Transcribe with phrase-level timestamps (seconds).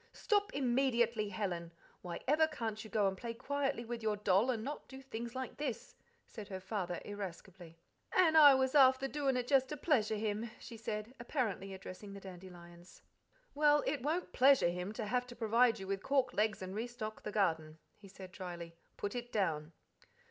[0.13, 1.71] "Stop immediately, Helen!
[2.01, 5.35] Why ever can't you go and play quietly with your doll, and not do things
[5.35, 5.93] like this?"
[6.25, 7.77] said her father irascibly.
[8.11, 12.19] "An' I was afther doin' it just to pleasure him," she said, apparently addressing the
[12.19, 13.03] dandelions.
[13.53, 16.87] "Well, it won't 'pleasure him' to have to provide you with cork legs and re
[16.87, 19.71] stock the garden," he said dryly: "Put it down."